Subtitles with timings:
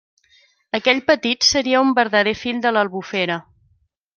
[0.77, 3.37] Aquell petit seria un verdader fill de l'Albufera.